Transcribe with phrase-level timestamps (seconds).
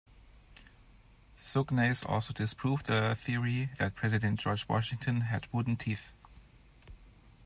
[1.37, 6.15] Sognnaes also disproved the theory that President George Washington had wooden teeth.